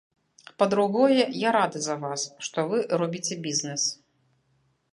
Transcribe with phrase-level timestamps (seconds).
[0.61, 3.83] Па-другое, я рады за вас, што вы робіце бізнэс.